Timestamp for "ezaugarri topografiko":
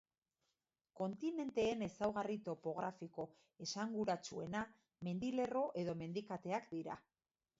1.87-3.25